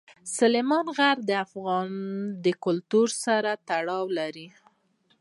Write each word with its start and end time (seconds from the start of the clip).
سلیمان 0.37 0.85
غر 0.97 1.17
د 1.29 1.31
افغان 1.45 1.89
کلتور 2.65 3.07
سره 3.23 3.51
تړاو 3.67 4.05
لري. 4.19 4.47